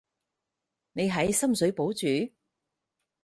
[0.93, 2.33] 你喺深水埗住？